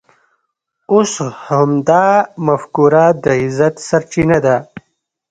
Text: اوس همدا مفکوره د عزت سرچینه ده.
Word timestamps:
اوس 0.91 1.13
همدا 1.47 2.05
مفکوره 2.47 3.05
د 3.23 3.25
عزت 3.41 3.75
سرچینه 3.87 4.37
ده. 4.45 4.55